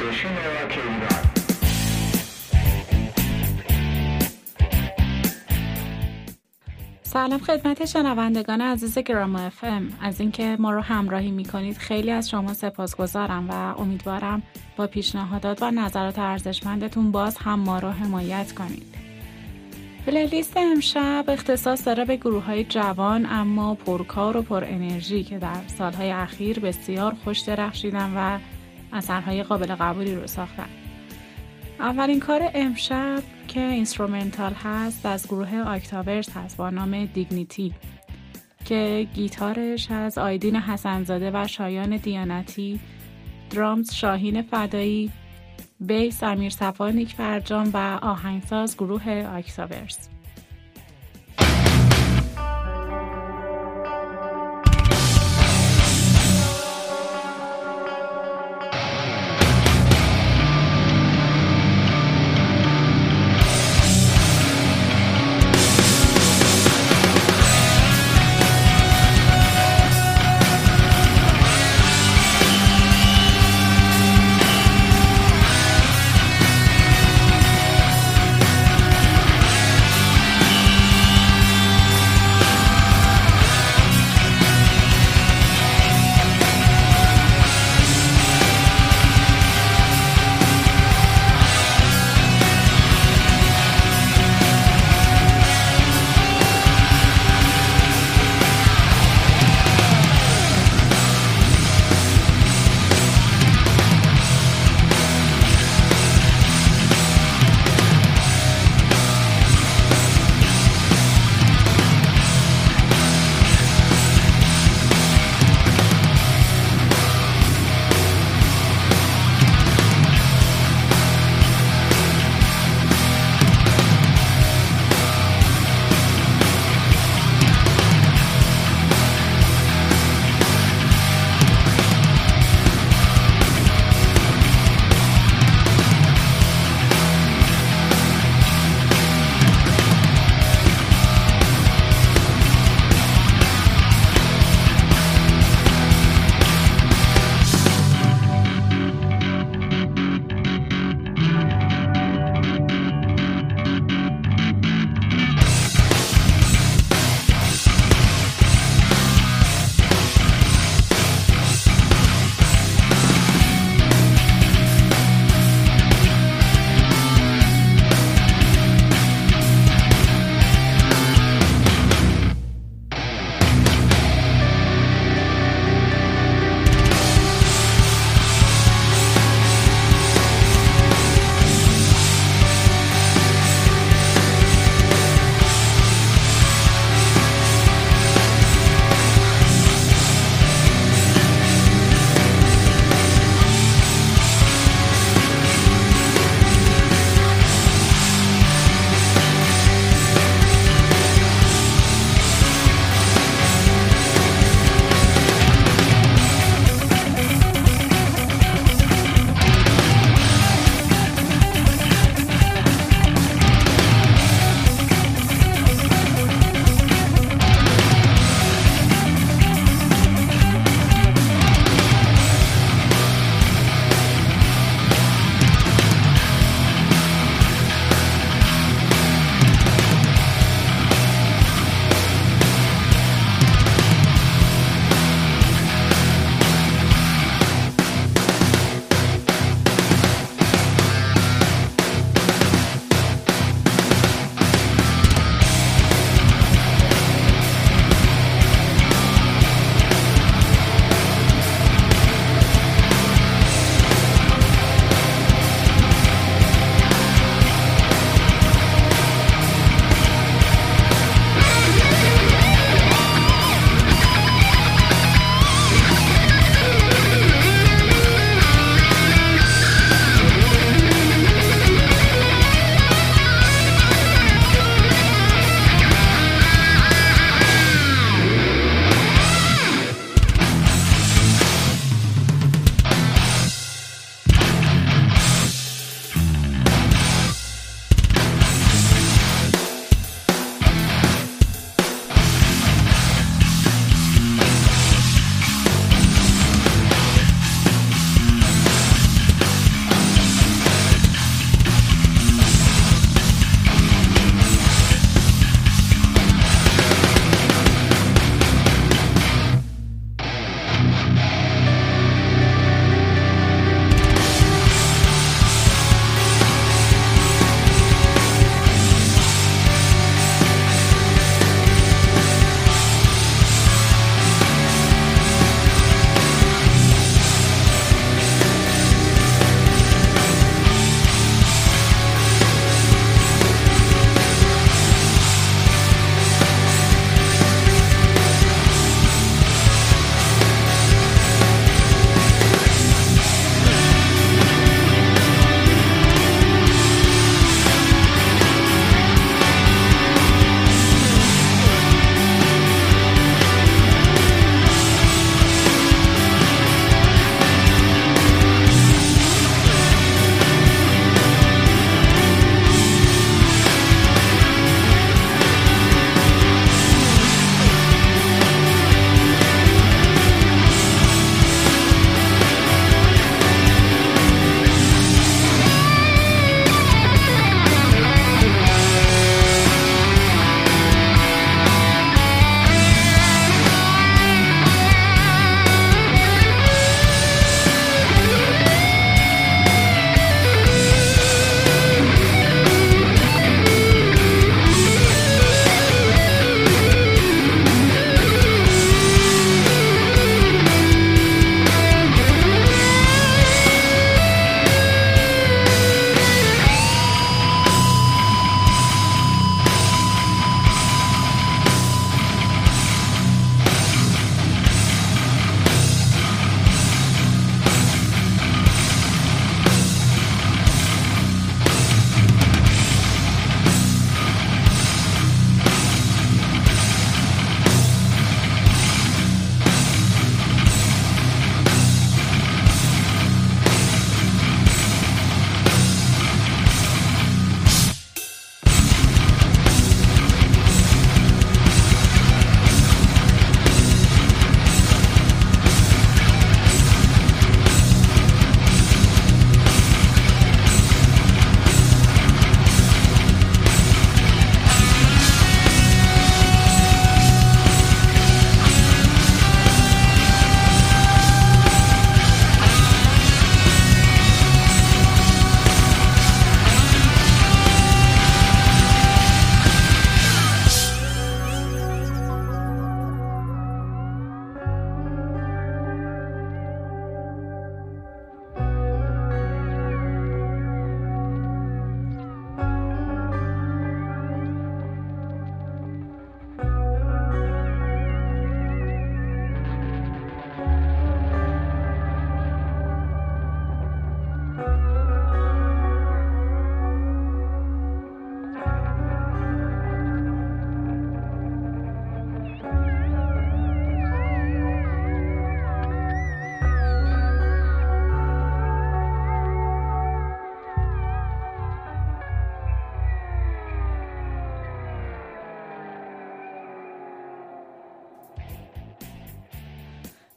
[0.00, 1.42] ایران
[7.02, 9.92] سلام خدمت شنوندگان عزیز گراما اف ام.
[10.02, 14.42] از اینکه ما رو همراهی می‌کنید خیلی از شما سپاسگزارم و امیدوارم
[14.76, 18.94] با پیشنهادات و نظرات ارزشمندتون باز هم ما رو حمایت کنید.
[20.06, 25.60] پلیلیست امشب اختصاص داره به گروه های جوان اما پرکار و پر انرژی که در
[25.66, 28.38] سالهای اخیر بسیار خوش درخشیدن و
[28.92, 30.68] اثرهای قابل قبولی رو ساختن.
[31.80, 37.74] اولین کار امشب که instrumental هست از گروه آکتاورز هست با نام Dignity
[38.64, 42.80] که گیتارش از آیدین حسنزاده و شایان دیانتی
[43.50, 45.10] drums شاهین فدایی
[45.80, 50.11] bass امیر صفانیک فرجان و آهنگساز گروه آکتاورز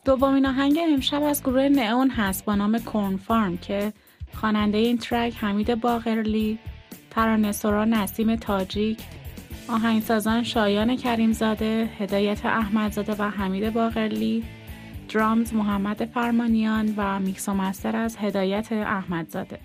[0.06, 3.94] دومین آهنگ امشب از گروه نئون هست با نام کورن فارم که
[4.34, 6.60] خواننده این ترک حمید باقرلی
[7.10, 9.00] ترانه‌سرا نسیم تاجیک
[9.68, 14.44] آهنگسازان شایان کریمزاده هدایت احمدزاده و حمید باقرلی
[15.14, 19.60] درامز محمد فرمانیان و میکس و مستر از هدایت احمدزاده.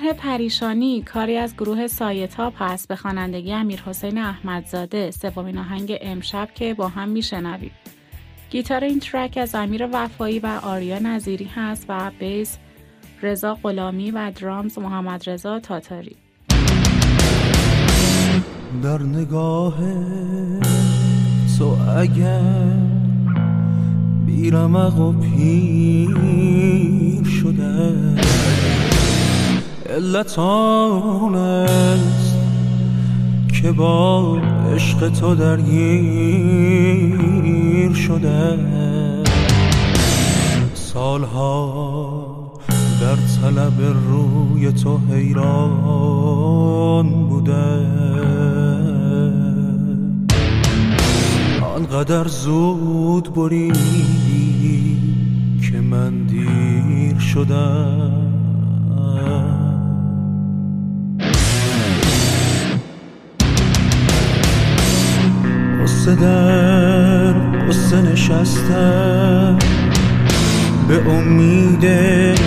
[0.00, 6.48] شرح پریشانی کاری از گروه سایتاپ هست به خوانندگی امیر حسین احمدزاده سومین آهنگ امشب
[6.54, 7.70] که با هم میشنویم.
[8.50, 12.58] گیتار این ترک از امیر وفایی و آریا نظیری هست و بیس
[13.22, 16.16] رضا غلامی و درامز محمد رضا تاتاری.
[18.82, 19.78] در نگاه
[21.58, 22.76] تو اگر
[24.26, 26.16] بیرمق و پیر
[27.24, 28.55] شده
[29.90, 32.36] علت است
[33.60, 34.38] که با
[34.74, 35.66] عشق تو درگیر
[37.92, 38.58] شده.
[40.74, 42.26] سالها
[43.00, 46.26] در طلب روی تو حیران
[47.28, 47.86] بوده.
[51.76, 54.98] آنقدر زود بریدی
[55.70, 58.25] که من دیر شدم.
[66.06, 67.32] قصه در
[67.68, 69.58] قصه نشستم.
[70.88, 72.46] به امید نگرد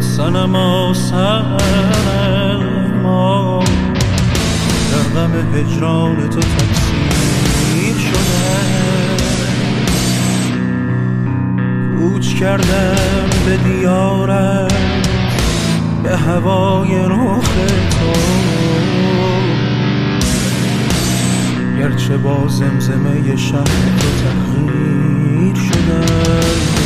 [0.00, 0.56] سنم
[3.02, 3.64] ما
[4.92, 8.58] در غم هجران تو تکثیر شده
[11.98, 14.68] کوچ کردم به دیارم.
[16.02, 17.50] به هوای رخ
[17.90, 18.97] تو.
[21.78, 26.77] گرچه با زمزمه شهر تو تغییر شدم.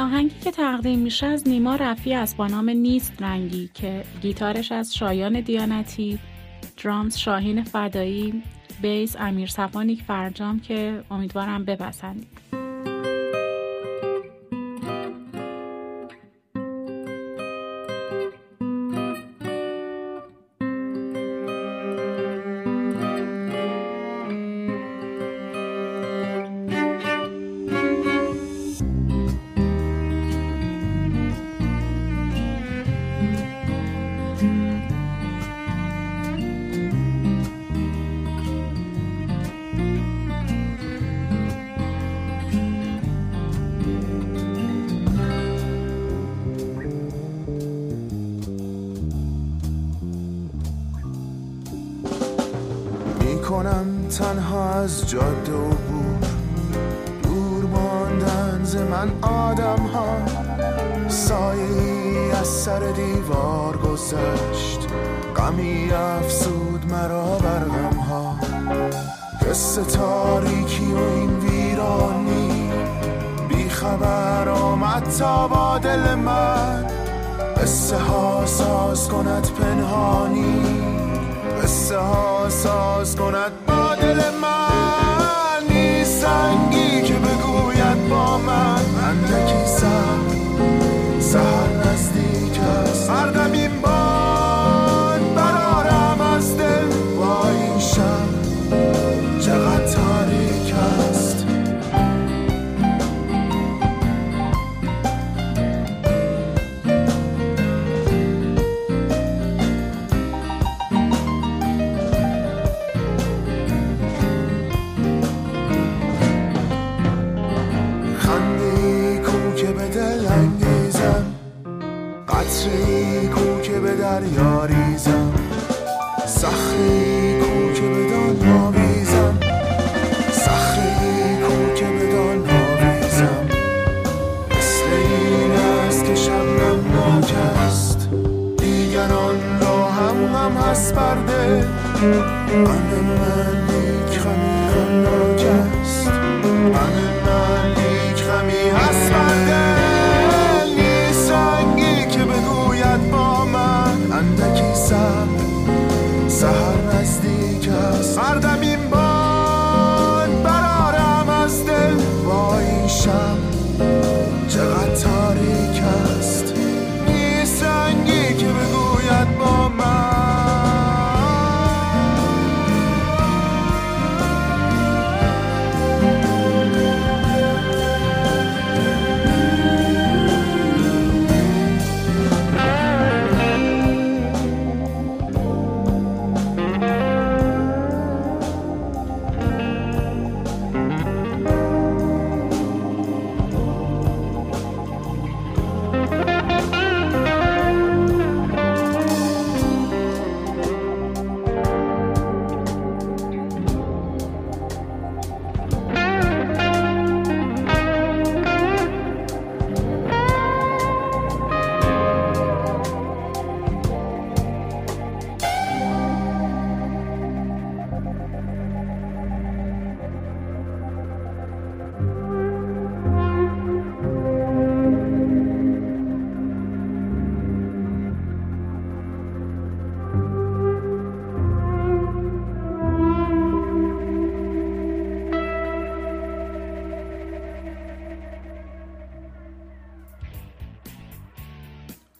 [0.00, 2.36] آهنگی که تقدیم میشه از نیما رفی است.
[2.36, 6.18] با نام نیست رنگی که گیتارش از شایان دیانتی
[6.84, 8.42] درامز شاهین فدایی
[8.82, 12.59] بیس امیر صفانیک فرجام که امیدوارم بپسندید.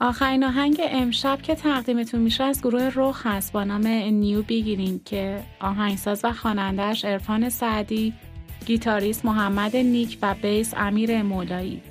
[0.03, 5.43] آخرین آهنگ امشب که تقدیمتون میشه از گروه رخ هست با نام New Beginning که
[5.61, 8.15] آهنگساز و خوانندهش عرفان سعدی
[8.67, 11.83] گیتاریست محمد نیک و bass امیر مولایی.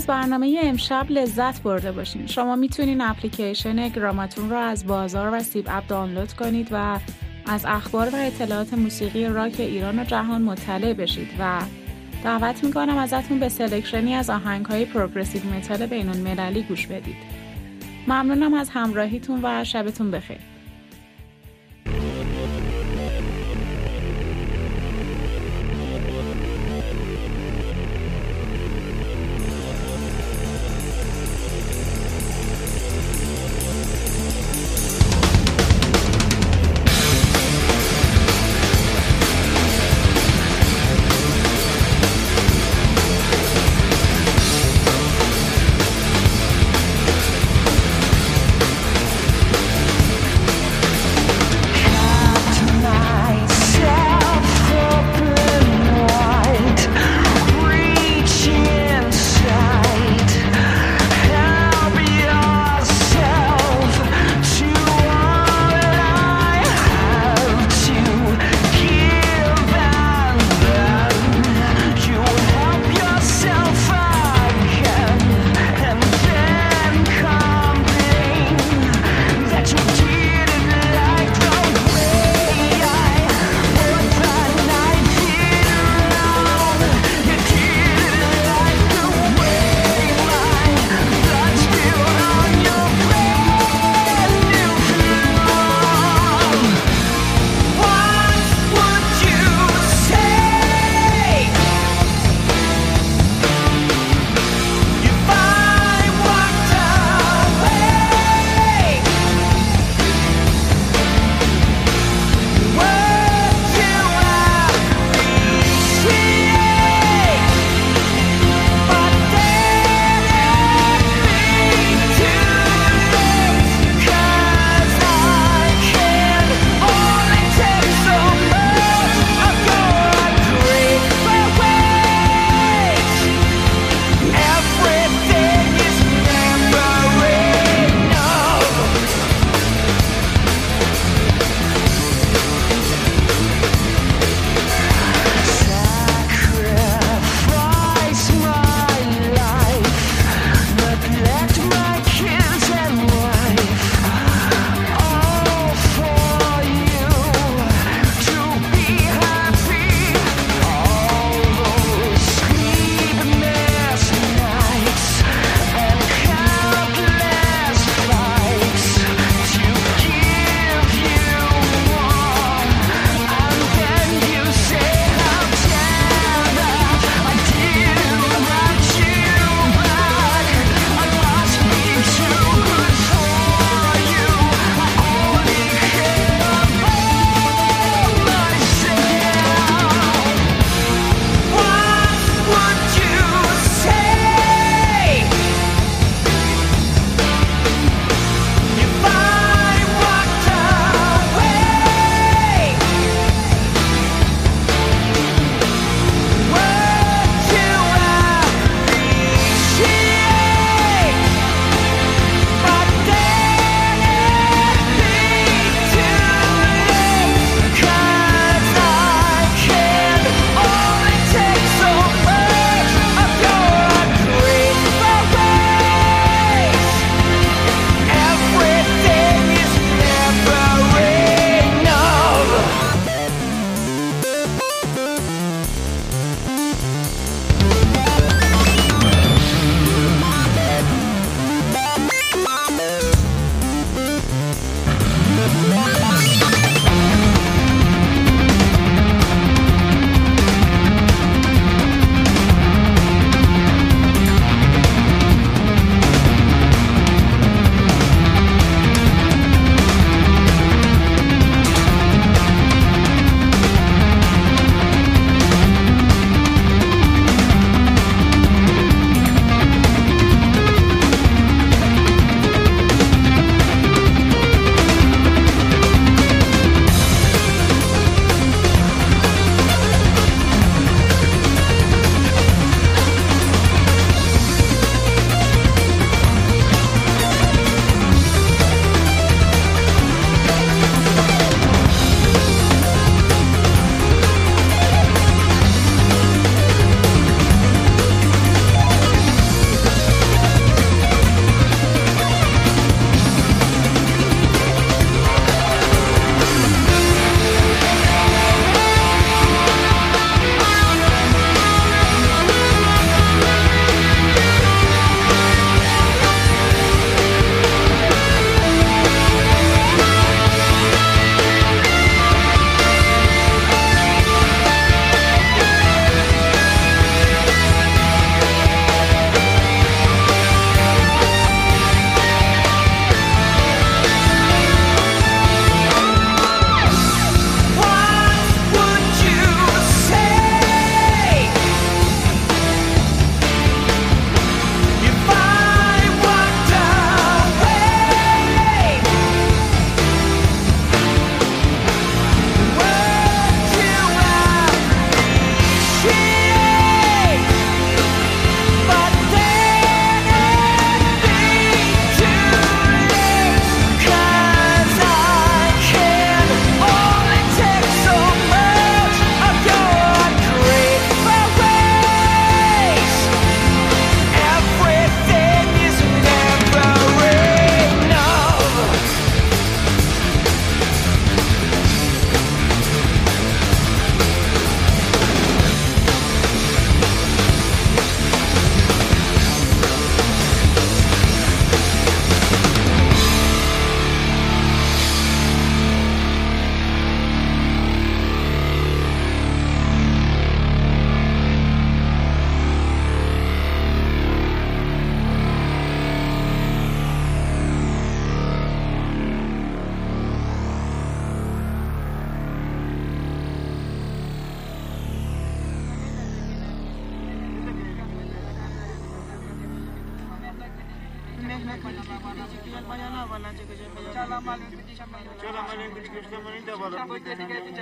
[0.00, 2.26] از برنامه امشب لذت برده باشین.
[2.26, 6.98] شما می‌تونین اپلیکیشن گراماتون رو از بازار و سیب اپ دانلود کنید و
[7.46, 11.60] از اخبار و اطلاعات موسیقی راک ایران و جهان مطلع بشید و
[12.24, 17.16] دعوت می‌کنم ازتون به selection ی از آهنگ های progressive metal بین‌المللی گوش بدید.
[18.06, 20.49] ممنونم از همراهیتون و شبتون بخیر.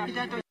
[0.07, 0.48] 一天挣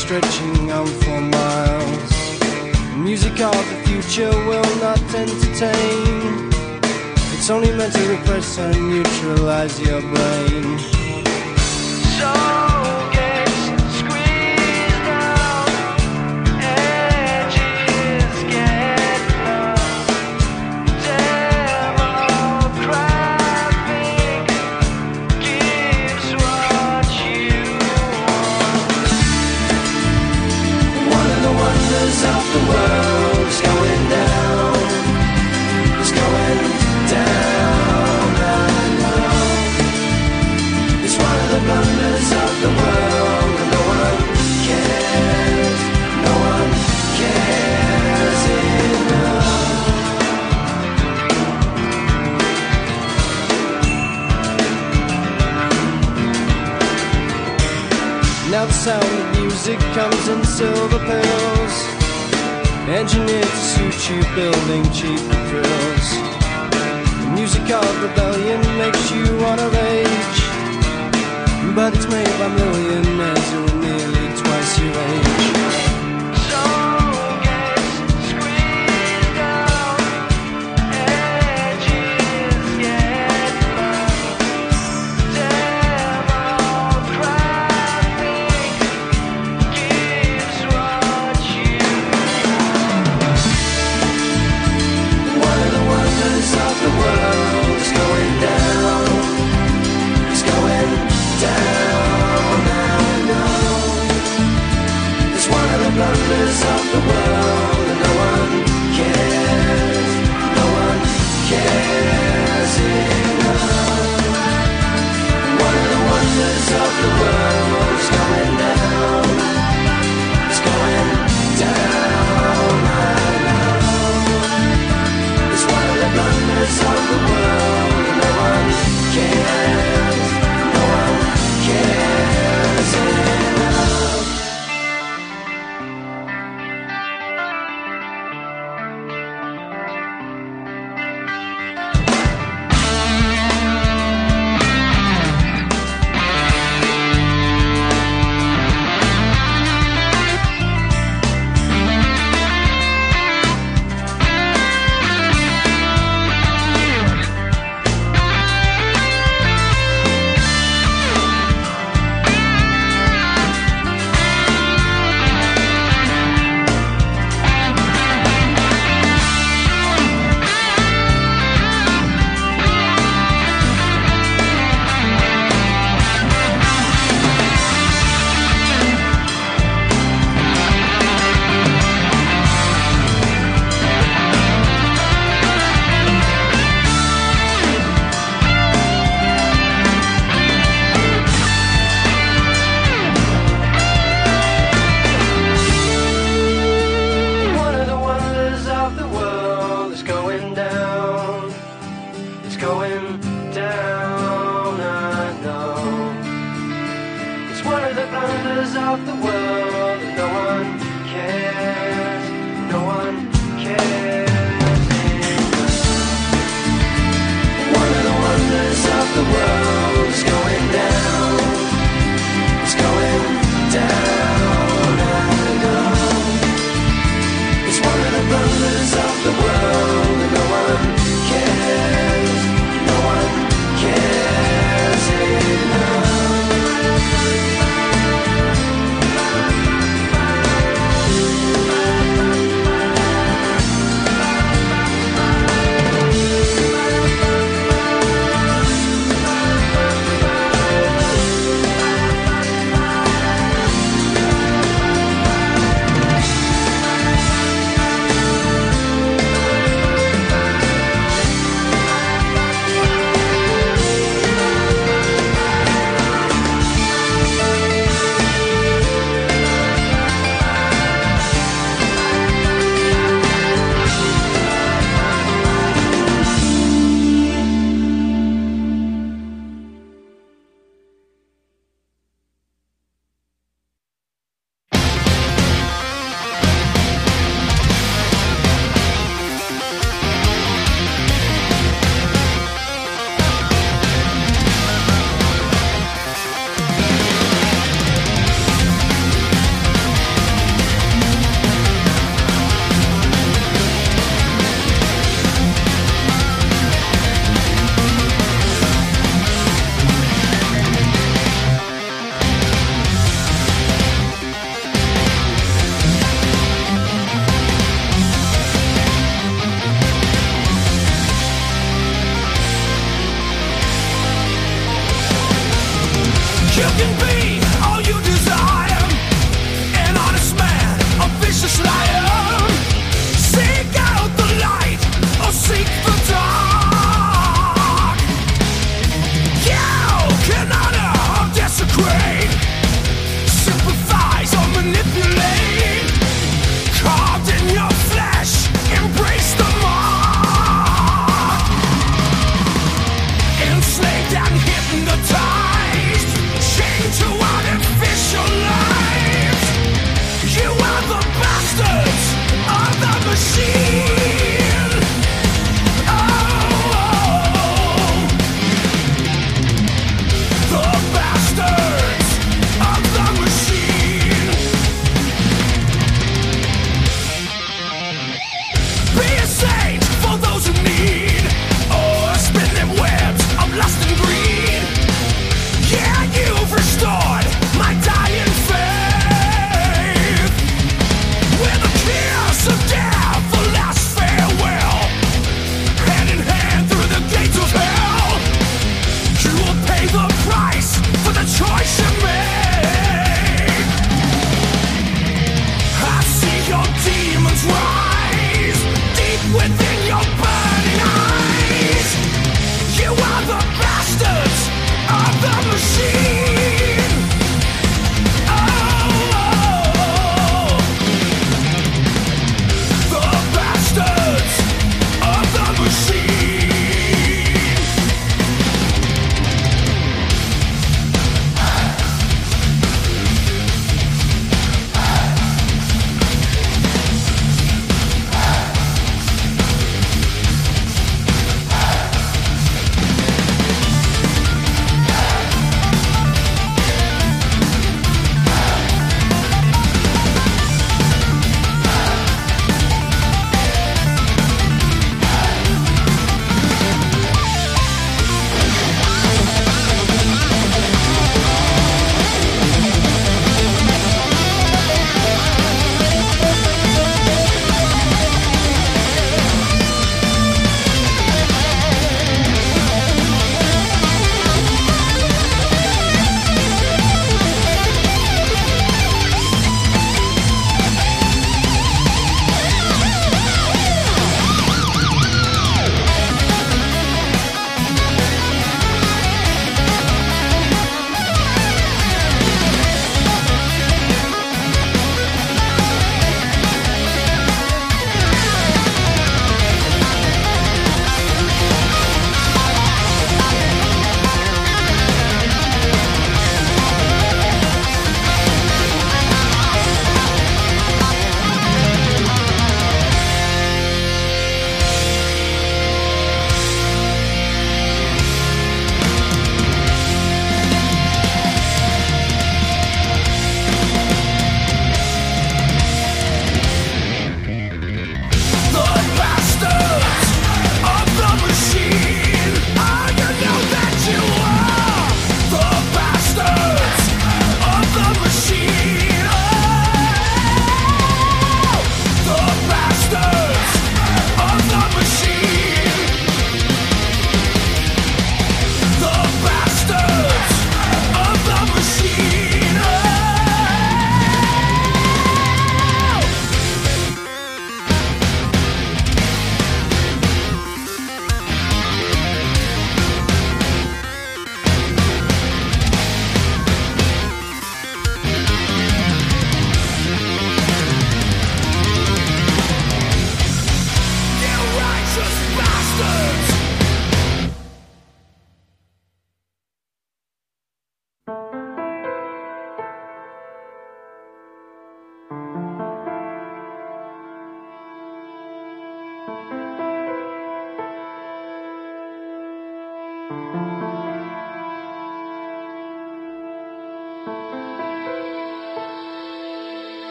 [0.00, 0.29] straight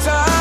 [0.00, 0.31] time.